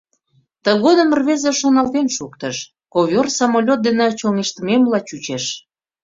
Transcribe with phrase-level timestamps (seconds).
[0.63, 2.55] Тыгодым рвезе шоналтен шуктыш:
[2.93, 5.45] «Ковёр-самолёт дене чоҥештымемла чучеш».